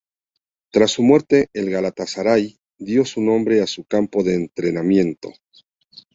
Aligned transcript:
Tras 0.71 0.89
su 0.93 1.03
muerte 1.03 1.51
el 1.53 1.69
Galatasaray 1.69 2.57
dio 2.79 3.05
su 3.05 3.21
nombre 3.21 3.61
a 3.61 3.67
su 3.67 3.83
campo 3.83 4.23
de 4.23 4.33
entrenamiento. 4.33 5.31